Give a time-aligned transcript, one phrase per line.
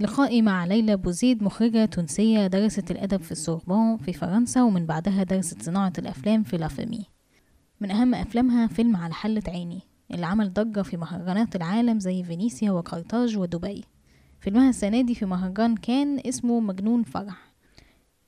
[0.00, 5.62] لقائي مع ليلى بوزيد مخرجة تونسية درست الأدب في السوربون في فرنسا ومن بعدها درست
[5.62, 7.06] صناعة الأفلام في La Fémis
[7.80, 12.70] من أهم أفلامها فيلم على حلة عيني اللي عمل ضجة في مهرجانات العالم زي فينيسيا
[12.70, 13.84] وقرطاج ودبي.
[14.40, 17.52] فيلمها السنة دي في مهرجان كان اسمه مجنون فرح.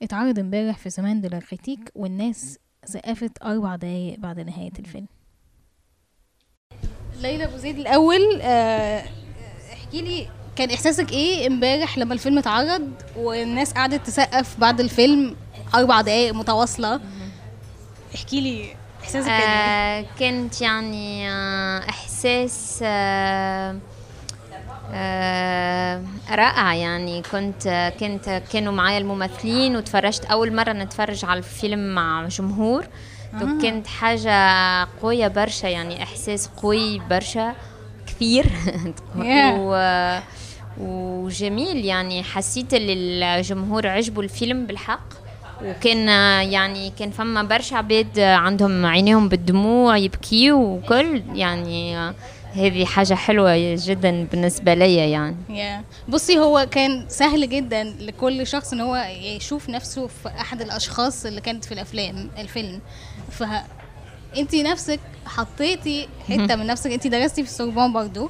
[0.01, 5.07] اتعرض امبارح في Semaine de la Critique والناس سقفت أربع دقايق بعد نهاية الفيلم.
[7.21, 9.03] ليلى ابو زيد الأول آه،
[9.73, 15.35] احكي لي كان إحساسك إيه إمبارح لما الفيلم اتعرض والناس قعدت تسقف بعد الفيلم
[15.75, 16.99] أربع دقايق متواصلة؟
[18.15, 19.47] احكي لي إحساسك كان إيه؟
[19.99, 23.75] آه كانت يعني آه إحساس آه
[24.93, 27.21] آه رائع يعني.
[27.31, 32.85] كنت كنت كانوا معايا الممثلين وتفرجت أول مرة نتفرج على الفيلم مع جمهور.
[33.33, 33.61] آه.
[33.61, 34.33] كانت حاجة
[35.01, 37.55] قوية برشا يعني إحساس قوي برشا
[38.07, 38.45] كثير
[39.15, 39.53] Yeah.
[39.57, 39.73] و
[40.79, 45.23] وجميل يعني حسيت اللي الجمهور عجبوا الفيلم بالحق.
[45.65, 46.07] وكان
[46.51, 51.95] يعني كان فما برشا عباد عندهم عينيهم بالدموع يبكيوا وكل يعني
[52.55, 55.35] هذه حاجة حلوة جدا بالنسبة لي يعني.
[55.49, 61.25] يا بصي هو كان سهل جدا لكل شخص إن هو يشوف نفسه في أحد الأشخاص
[61.25, 62.79] اللي كانت في الأفلام الفيلم.
[63.31, 63.43] ف
[64.37, 68.29] أنت نفسك حطيتي حتة من نفسك أنت درستي في السوربون برضو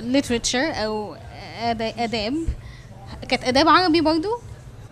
[0.00, 1.18] literature أو آدا-
[1.58, 2.34] آداب.
[3.28, 4.28] كانت آداب عربي برضو؟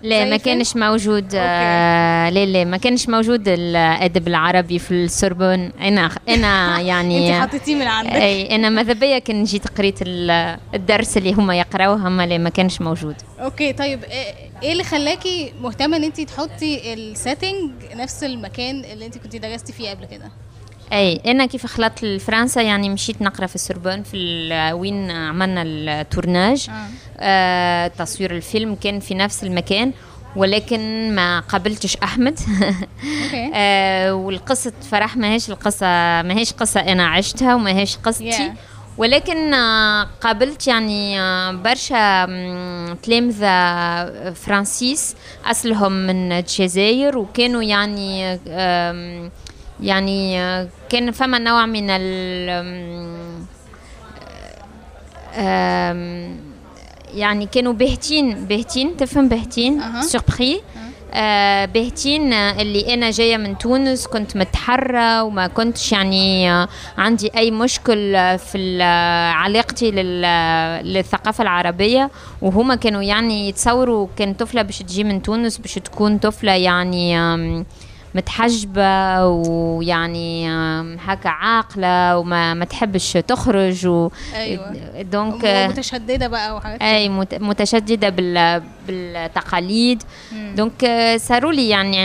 [0.02, 5.70] لا ما؟ كانش موجود آه لا لا ما كانش موجود الأدب العربي في السوربون.
[5.80, 8.12] أنا أنا يعني انت حطيتيه من عندك.
[8.12, 12.50] أي أنا ماذا بيا كان جيت قريت ال- الدرس اللي هما يقرأوه اما لا ما
[12.50, 13.14] كانش موجود.
[13.40, 19.06] okay طيب إيه إيه اللي خلاكي مهتمة إن انت تحطي ال setting نفس المكان اللي
[19.06, 20.30] انت كنت درستي فيه قبل كده؟
[20.92, 26.66] أي أنا كيف خلطت لفرنسا يعني مشيت نقرأ في السوربون في وين عملنا ال tournage
[26.70, 26.86] آه.
[27.18, 29.92] آه تصوير الفيلم كان في نفس المكان
[30.36, 32.38] ولكن ما قابلتش أحمد
[33.54, 35.86] آه والقصة فرح ماهيش القصة
[36.22, 38.76] ماهيش قصة أنا عشتها وماهيش قصتي Yeah.
[38.98, 42.26] ولكن آه، قابلت يعني آه، برشا
[43.02, 48.38] تلامذة français أصلهم من الجزائر وكانوا يعني
[49.80, 52.50] يعني آه، كان فما نوع من ال
[57.14, 60.02] يعني كانوا باهتين باهتين تفهم باهتين أها.
[60.02, 60.60] surpris
[61.14, 67.30] آه باهتين آه، اللي أنا جاية من تونس كنت متحررة وما كنتش يعني آه، عندي
[67.36, 72.10] أي مشكل آه، في آه، علاقتي لل- للثقافة العربية.
[72.42, 77.66] وهما كانوا يعني يتصوروا كان طفلة باش تجي من تونس باش تكون طفلة يعني آم،
[78.16, 80.48] متحجبة ويعني
[80.96, 85.02] هكا عاقلة وما ما تحبش تخرج و أيوه.
[85.02, 90.02] donc متشددة بقى وحاجات أي مت- متشددة بال بالتقاليد.
[90.32, 91.98] donc آه، صاروا لي يعني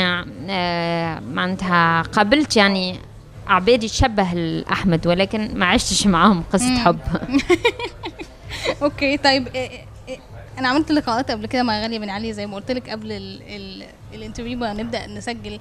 [0.49, 2.99] آه، معناتها قابلت يعني
[3.47, 6.99] عباد يتشبه احمد ولكن ما عشتش معاهم قصة حب.
[8.81, 9.69] okay طيب إيه
[10.09, 10.17] إيه
[10.59, 13.41] أنا عملت لقاءات قبل كده مع غالية بن علي زي ما قلت لك قبل ال
[13.47, 13.83] ال
[14.13, 15.59] ال interview ما نبدأ نسجل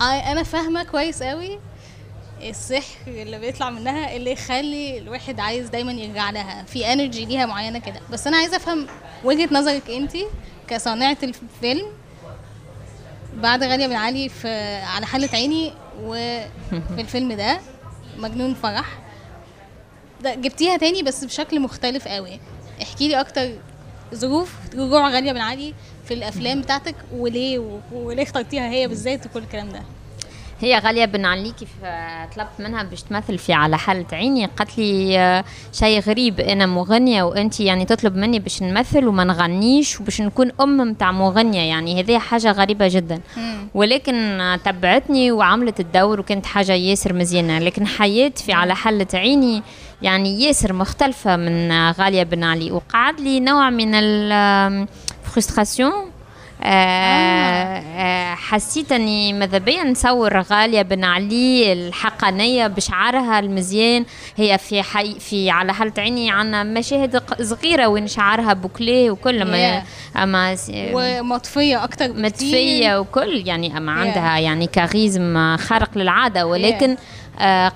[0.00, 1.58] أنا فاهمة كويس قوي
[2.42, 6.62] السحر اللي بيطلع منها اللي يخلي الواحد عايز دايما يرجع لها.
[6.64, 8.00] في energy ليها معينة كده.
[8.10, 8.86] بس أنا عايزة أفهم
[9.24, 10.12] وجهة نظرك أنت
[10.68, 11.86] كصانعة الفيلم.
[13.34, 16.48] بعد غالية بن علي في على حلة عيني وفي
[16.98, 17.60] الفيلم ده
[18.16, 18.98] مجنون فرح.
[20.22, 22.40] ده جبتيها تاني بس بشكل مختلف قوي
[22.82, 23.50] احكي لي أكتر
[24.14, 25.74] ظروف رجوع غالية بن علي
[26.08, 29.82] في الأفلام بتاعتك وليه؟ وليه اخترتيها هي بالذات وكل الكلام ده؟
[30.60, 34.46] هي غالية بن علي كيف آه، طلبت منها باش تمثل في على حالة عيني.
[34.46, 40.00] قالت لي آه، شيء غريب أنا مغنية وانت يعني تطلب مني باش نمثل وما نغنيش
[40.00, 42.00] وباش نكون أم متاع مغنية يعني.
[42.00, 43.20] هذه حاجة غريبة جدا.
[43.74, 47.58] ولكن آه، تبعتني وعملت الدور وكانت حاجة ياسر مزيانة.
[47.58, 49.62] لكن حياة في على حالة عيني
[50.02, 52.72] يعني ياسر مختلفة من آه، غالية بن علي.
[52.72, 55.05] وقعد لي نوع من الفرستراسيون
[56.62, 56.66] آه
[57.78, 64.04] آه حسيت اني ماذا بيا نصور غالية بن علي الحقانيه بشعرها المزيان
[64.36, 69.80] هي في حي في على حالة عيني عنا مشاهد صغيرة وين شعرها بوكليه وكل ما
[69.80, 70.16] Yeah.
[70.18, 72.12] أما ومطفية بكتير.
[72.14, 73.98] متفية وكل يعني أما Yeah.
[73.98, 76.96] عندها يعني كاريزم خارق للعادة ولكن آه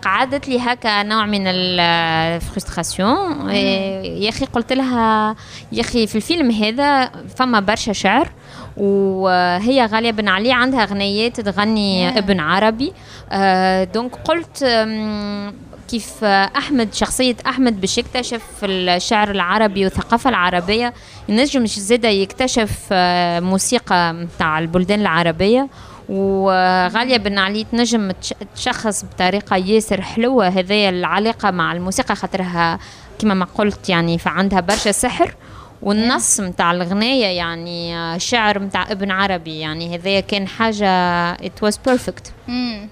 [0.03, 3.51] قعدت لي هكا نوع من ال frustration.
[3.51, 5.37] يا أخي قلت لها
[5.73, 8.31] يا أخي في الفيلم هذا فما برشا شعر.
[8.77, 10.11] وهي غالية.
[10.11, 12.17] بن علي عندها غنيات تغني Yeah.
[12.17, 12.93] ابن عربي.
[13.33, 15.55] آه donc قلت آم،
[15.89, 20.95] كيف أحمد شخصية أحمد باش يكتشف الشعر العربي والثقافة العربية.
[21.29, 25.69] ينجم زاده يكتشف آه، موسيقى نتاع البلدان العربية.
[26.09, 28.11] وغالية بن علي تنجم
[28.57, 30.49] تشخص بطريقة ياسر حلوة.
[30.49, 32.79] هذه العلاقة مع الموسيقى خاطرها
[33.19, 35.35] كما ما قلت يعني فعندها برشا سحر.
[35.83, 41.75] والنص متاع الغناية يعني آه، شعر متاع ابن عربي يعني هذا كان حاجة it was
[41.91, 42.89] perfect مم.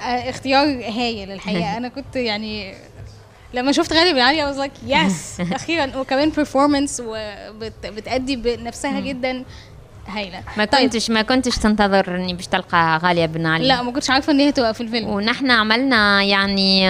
[0.00, 2.74] آه، اختيار هايل الحقيقة أنا كنت يعني
[3.54, 9.44] لما شفت غالي بن علي I was like يس أخيرا وكمان performance وبتأدي بنفسها جدا
[10.08, 10.82] هايلة ما طيب.
[10.82, 14.40] كنتش ما كنتش تنتظر إني باش تلقى غالية بن علي لا ما كنتش عارفة إن
[14.40, 16.88] هي تبقى في الفيلم ونحن عملنا يعني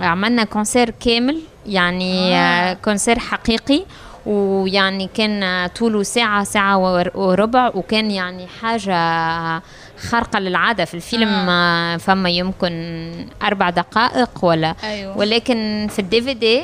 [0.00, 2.70] عملنا concert كامل يعني آه.
[2.70, 2.74] آه.
[2.74, 3.84] concert حقيقي
[4.26, 9.62] ويعني كان طوله ساعة ساعة ور- وربع وكان يعني حاجة
[10.10, 11.96] خارقة للعادة في الفيلم آه.
[11.96, 13.12] فما يمكن
[13.42, 16.62] أربع دقائق ولا أيوه ولكن في ال DVD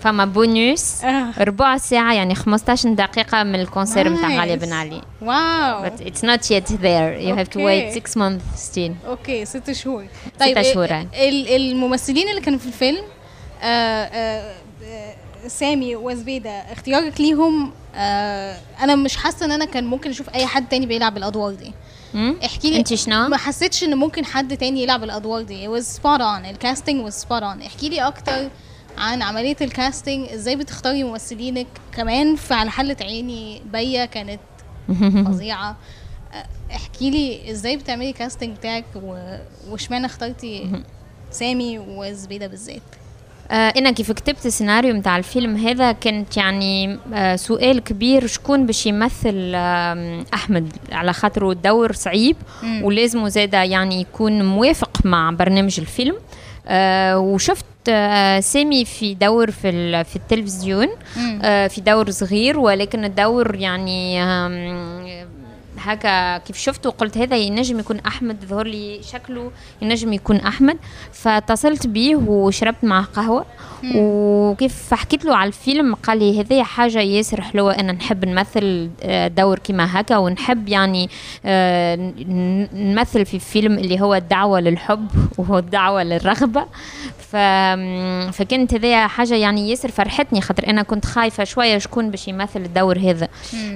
[0.00, 1.26] فما بونيوس آه.
[1.38, 4.24] ربع ساعة يعني 15 دقيقة من ال concert Nice.
[4.24, 7.98] غالية بن علي wow but it's not yet there you have to wait Okay.
[8.00, 10.06] six months still okay ست شهور
[10.40, 10.84] طيب شهور.
[10.84, 13.02] ال- ال- الممثلين اللي كانوا في الفيلم
[13.62, 13.64] آه
[14.04, 14.54] آه
[15.48, 20.68] سامي وزبيدة اختيارك ليهم آه أنا مش حاسة إن أنا كان ممكن أشوف أي حد
[20.68, 21.72] تاني بيلعب الأدوار دي؟
[22.44, 25.66] احكي لي انت شنو؟ ما حسيتش إن ممكن حد تاني يلعب الأدوار دي.
[25.66, 26.46] It was spot on.
[26.50, 27.66] ال casting was spot on.
[27.66, 28.48] احكي لي أكتر
[28.98, 34.40] عن عملية ال casting إزاي بتختاري ممثلينك؟ كمان في على حلة عيني بيا كانت
[35.26, 35.76] فظيعة.
[36.32, 38.84] أه، احكي لي إزاي بتعملي كاستنج بتاعك
[39.68, 40.82] واشمعنى اخترتي
[41.30, 43.05] سامي وزبيدة بالذات؟ آه
[43.50, 49.52] أنا كيف كتبت السيناريو متاع الفيلم هذا كانت يعني آه سؤال كبير شكون باش يمثل
[49.54, 52.36] آه أحمد على خاطره الدور صعيب.
[52.82, 56.14] ولازم زاده يعني يكون موافق مع برنامج الفيلم
[56.68, 60.88] آه وشفت آه سامي في دور في في التلفزيون.
[61.42, 64.22] آه في دور صغير ولكن الدور يعني
[65.86, 69.50] هكا كيف شفته قلت هذا ينجم يكون أحمد ظهر لي شكله
[69.82, 70.78] ينجم يكون أحمد.
[71.12, 73.44] فاتصلت بيه وشربت معه قهوة.
[73.94, 79.28] وكيف حكيت له على الفيلم قال لي هذه حاجة ياسر حلوة أنا نحب نمثل آه،
[79.28, 81.10] دور كما هكا ونحب يعني
[81.46, 81.96] آه،
[82.74, 85.08] نمثل في فيلم اللي هو الدعوة للحب
[85.38, 86.66] وهو الدعوه للرغبة.
[87.18, 87.36] ف...
[88.36, 92.98] فكانت هذه حاجة يعني ياسر فرحتني خاطر أنا كنت خايفة شوية شكون باش يمثل الدور
[92.98, 93.28] هذا.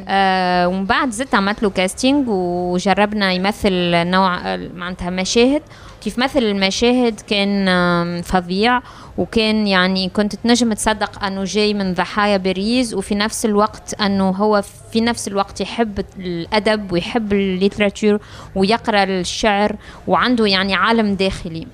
[0.09, 5.63] آه ومن بعد زدت عملت له casting وجربنا يمثل نوع معناتها مشاهد.
[6.01, 8.81] كيف مثل المشاهد كان فظيع.
[9.19, 14.63] وكان يعني كنت تنجم تصدق أنه جاي من ضاحية باريس وفي نفس الوقت أنه هو
[14.93, 18.19] في نفس الوقت يحب الأدب ويحب ال littérature
[18.55, 19.77] ويقرأ الشعر
[20.07, 21.67] وعنده يعني عالم داخلي.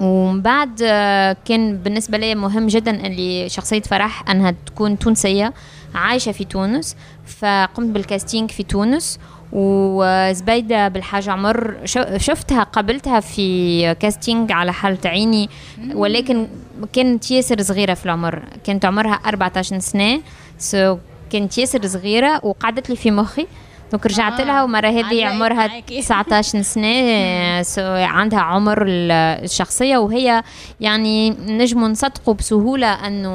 [0.00, 5.52] ومن بعد آه، كان بالنسبة لي مهم جدا اللي شخصية فرح أنها تكون تونسية
[5.94, 6.96] عايشة في تونس
[7.30, 9.18] فقمت بال casting في تونس
[9.52, 11.74] وزبيدة بالحاج عمر
[12.16, 15.48] شفتها قابلتها في casting على حلة عيني
[15.94, 16.46] ولكن
[16.92, 20.20] كانت ياسر صغيرة في العمر كانت عمرها 14 سنة
[20.58, 20.96] so
[21.32, 23.46] كانت ياسر صغيرة وقعدت لي في مخي
[23.92, 26.00] donc رجعت آه، لها ومرة هذه عمرها معاكي.
[26.02, 29.12] 19 سنة so عندها عمر ال-
[29.44, 30.42] الشخصية وهي
[30.80, 33.30] يعني نجم نصدقوا بسهولة أنه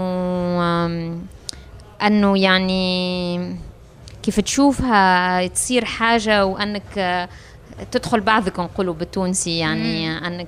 [2.04, 3.56] أنه يعني
[4.26, 7.30] كيف تشوفها تصير حاجة وأنك آه،
[7.92, 10.48] تدخل بعضك نقولوا بالتونسي يعني أنك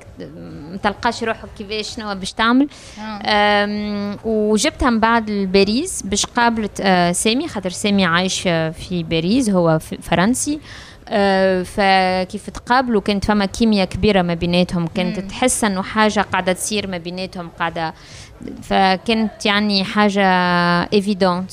[0.72, 2.68] ما تلقاش روحك كيفاش شنو باش تعمل.
[3.00, 4.18] آه.
[4.26, 10.60] وجبتها من بعد لباريس باش قابلت آه، سامي خاطر سامي عايش في باريس هو فرنسي.
[11.66, 16.98] فكيف تقابلوا كانت فما كيمياء كبيرة ما بيناتهم كانت تحس إنه حاجة قاعدة تصير ما
[16.98, 17.94] بيناتهم قاعدة
[18.62, 20.24] فكانت يعني حاجة
[20.94, 21.52] évidente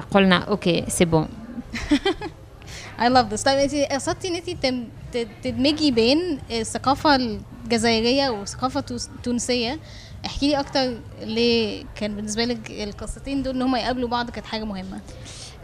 [0.00, 1.28] قلنا okay c'est bon
[2.98, 3.44] I love this.
[3.44, 9.78] طيب انت قصدتي ان انت تدمجي بين الثقافة الجزائرية والثقافة التوس- التونسية؟
[10.26, 14.64] احكي لي أكتر ليه كان بالنسبة لك القصتين دول إن هم يقابلوا بعض كانت حاجة
[14.64, 15.00] مهمة.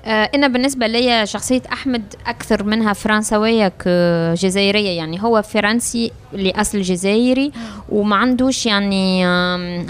[0.05, 7.53] آه، أنا بالنسبة لي شخصية أحمد أكثر منها فرنسوية كجزائرية يعني هو فرنسي لأصل جزائري
[7.89, 9.25] وما عندوش يعني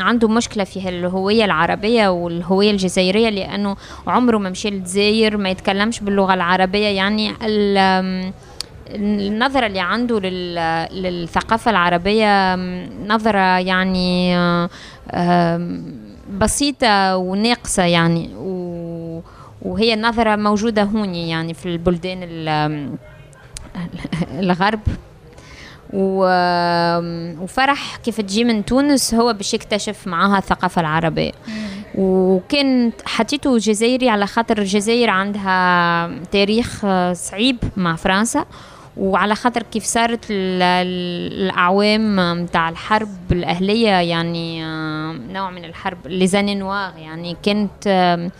[0.00, 3.76] عنده مشكلة في الهوية العربية والهوية الجزائرية لأنه
[4.06, 8.32] عمره ما مشي للجزائر ما يتكلمش باللغة العربية يعني ال- آم،
[8.94, 16.02] النظرة اللي عنده لل- للثقافة العربية آم، نظرة يعني آم،
[16.38, 18.61] بسيطة وناقصة يعني و
[19.62, 22.88] وهي نظرة موجودة هوني يعني في البلدان ال-
[24.38, 24.80] الغرب.
[27.40, 31.32] وفرح كيف تجي من تونس هو باش يكتشف معاها الثقافة العربية.
[31.94, 38.44] وكان حطيته جزائري على خاطر الجزائر عندها تاريخ آه، صعيب مع فرنسا.
[38.96, 45.98] وعلى خاطر كيف صارت ال- ال- الاعوام متاع الحرب الأهلية يعني آه، نوع من الحرب
[46.06, 46.54] لي زاني
[46.98, 48.30] يعني كانت آه،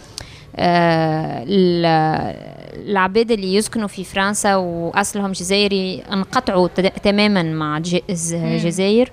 [2.88, 6.68] العباد اللي يسكنوا في فرنسا وأصلهم جزائري انقطعوا
[7.02, 9.12] تماما مع الجزائر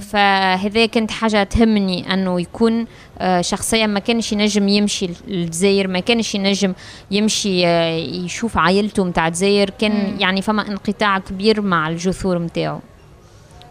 [0.00, 2.86] فهذا كانت حاجة تهمني أنه يكون
[3.18, 6.74] آه، شخصيه ما كانش ينجم يمشي للجزائر ما كانش ينجم
[7.10, 9.70] يمشي آه، يشوف عائلته متاع الجزائر.
[9.70, 12.80] كان يعني فما انقطاع كبير مع الجذور متاعه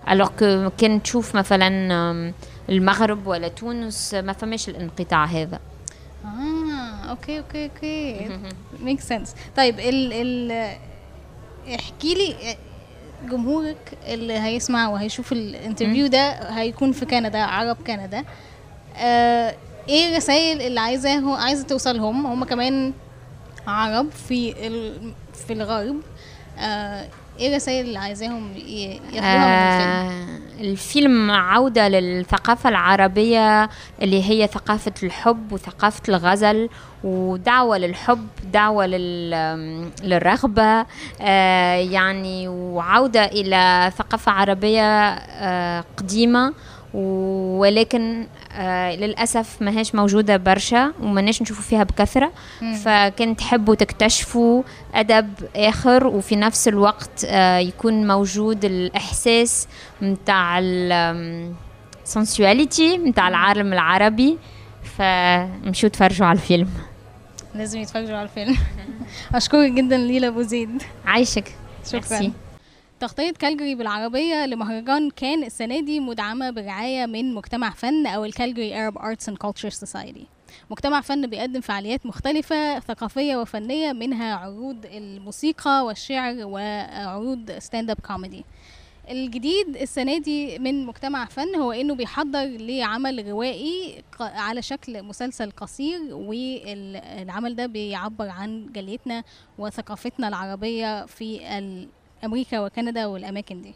[0.09, 0.29] alors
[0.77, 2.33] كان تشوف مثلا
[2.69, 5.59] المغرب ولا تونس ما فماش الانقطاع هذا.
[7.15, 8.29] okay okay okay.
[8.79, 10.51] make sense طيب ال ال
[11.75, 12.57] احكي لي
[13.29, 18.23] جمهورك اللي هيسمع وهيشوف ال interview ده هيكون في كندا عرب كندا.
[18.97, 19.55] آه
[19.89, 22.93] إيه الرسائل اللي عايزاه عايزة توصلهم؟ هم كمان
[23.67, 25.11] عرب في ال
[25.47, 25.95] في الغرب.
[26.59, 27.07] آه
[27.39, 28.51] إيه الرسائل اللي عايزاهم
[29.13, 30.25] ياخدوها من الفيلم؟ آه
[30.61, 33.69] الفيلم عودة للثقافة العربية
[34.01, 36.69] اللي هي ثقافة الحب وثقافة الغزل
[37.03, 38.85] ودعوة للحب دعوة
[40.03, 40.85] للرغبة
[41.21, 46.53] آه يعني وعودة إلى ثقافة عربية آه قديمة
[47.59, 52.31] ولكن آه للأسف ما هيش موجودة برشا ومناش نشوفوا فيها بكثرة.
[52.83, 59.67] فكنت تحبوا تكتشفوا أدب آخر وفي نفس الوقت آه يكون موجود الإحساس
[60.01, 60.59] متاع
[62.03, 64.37] ال sensualité متاع العالم العربي.
[64.97, 66.69] فمشوا تفرجوا على الفيلم.
[67.55, 68.57] لازم يتفرجوا على الفيلم.
[69.35, 70.83] أشكرك جدا ليلى أبو زيد.
[71.05, 71.55] عايشك.
[71.91, 72.31] شكرا.
[72.99, 78.95] تغطية كالجري بالعربية لمهرجان كان السنة دي مدعمة برعاية من مجتمع فن أو الكالجري Arab
[78.95, 80.23] Arts and Culture Society.
[80.71, 88.45] مجتمع فن بيقدم فعاليات مختلفة ثقافية وفنية منها عروض الموسيقى والشعر وعروض stand up comedy
[89.09, 95.99] الجديد السنة دي من مجتمع فن هو إنه بيحضر لعمل روائي على شكل مسلسل قصير
[96.11, 99.23] والعمل ده بيعبر عن جاليتنا
[99.57, 101.41] وثقافتنا العربية في
[102.25, 103.73] أمريكا وكندا والأماكن دي.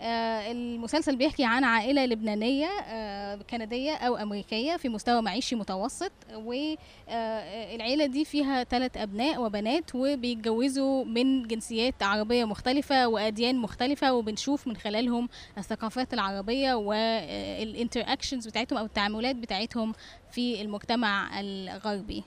[0.00, 8.06] آه، المسلسل بيحكي عن عائلة لبنانية آه، كندية أو أمريكية في مستوى معيشي متوسط والعيلة
[8.06, 15.28] دي فيها ثلاث أبناء وبنات وبيتجوزوا من جنسيات عربية مختلفة وأديان مختلفة وبنشوف من خلالهم
[15.58, 19.92] الثقافات العربية وال interactions بتاعتهم أو التعاملات بتاعتهم
[20.30, 22.24] في المجتمع الغربي.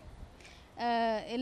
[0.80, 1.36] آه،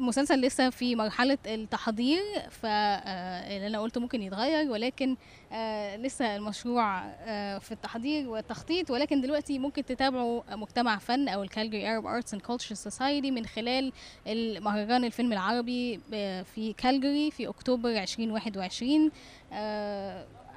[0.00, 5.16] المسلسل لسه في مرحلة التحضير فاللي أنا قلته ممكن يتغير ولكن
[5.52, 12.00] آه، لسه المشروع آه، في التحضير والتخطيط ولكن دلوقتي ممكن تتابعوا مجتمع فن أو الكالجري
[12.00, 13.92] Arab Arts and Culture Society من خلال
[14.26, 19.10] المهرجان الفيلم العربي آه، في كالجري في أكتوبر 2021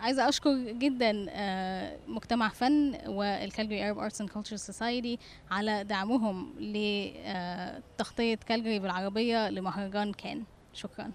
[0.04, 5.20] آه، عايزة أشكر جدا آه، مجتمع فن والكالجري Arab Arts and Culture Society
[5.52, 10.44] على دعمهم لتغطية كالجري بالعربية لمهرجان كان.
[10.74, 11.12] شكرا.